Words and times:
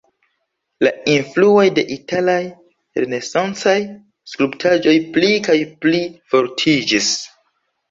La 0.85 0.91
influoj 1.15 1.65
de 1.79 1.83
italaj 1.95 2.37
renesancaj 3.03 3.77
skulptaĵoj 4.33 4.97
pli 5.19 5.31
kaj 5.51 5.61
pli 5.87 6.03
fortiĝis. 6.35 7.15